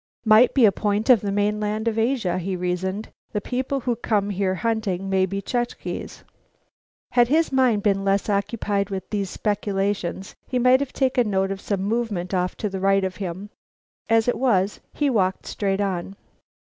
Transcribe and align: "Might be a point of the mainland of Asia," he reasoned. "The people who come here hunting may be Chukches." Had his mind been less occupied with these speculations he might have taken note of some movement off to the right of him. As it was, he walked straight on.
"Might 0.25 0.55
be 0.55 0.65
a 0.65 0.71
point 0.71 1.11
of 1.11 1.21
the 1.21 1.31
mainland 1.31 1.87
of 1.87 1.99
Asia," 1.99 2.39
he 2.39 2.55
reasoned. 2.55 3.09
"The 3.33 3.39
people 3.39 3.81
who 3.81 3.95
come 3.95 4.31
here 4.31 4.55
hunting 4.55 5.11
may 5.11 5.27
be 5.27 5.43
Chukches." 5.43 6.23
Had 7.11 7.27
his 7.27 7.51
mind 7.51 7.83
been 7.83 8.03
less 8.03 8.27
occupied 8.27 8.89
with 8.89 9.07
these 9.11 9.29
speculations 9.29 10.35
he 10.47 10.57
might 10.57 10.79
have 10.79 10.91
taken 10.91 11.29
note 11.29 11.51
of 11.51 11.61
some 11.61 11.83
movement 11.83 12.33
off 12.33 12.55
to 12.57 12.67
the 12.67 12.79
right 12.79 13.03
of 13.03 13.17
him. 13.17 13.51
As 14.09 14.27
it 14.27 14.39
was, 14.39 14.79
he 14.91 15.07
walked 15.07 15.45
straight 15.45 15.81
on. 15.81 16.15